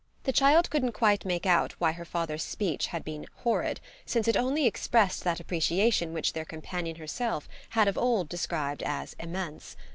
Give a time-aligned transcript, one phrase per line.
[0.23, 4.35] The child couldn't quite make out why her father's speech had been horrid, since it
[4.35, 9.75] only expressed that appreciation which their companion herself had of old described as "immense."